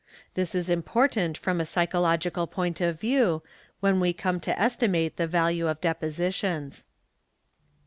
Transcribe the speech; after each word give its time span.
This 0.33 0.55
is 0.55 0.67
important 0.67 1.37
from 1.37 1.61
a 1.61 1.63
psychological 1.65 2.47
point 2.47 2.81
of 2.81 2.99
view 2.99 3.43
when 3.81 3.99
we 3.99 4.13
come 4.13 4.39
to 4.39 4.59
estimate 4.59 5.17
the 5.17 5.27
value 5.27 5.67
of 5.67 5.79
depositions. 5.79 6.87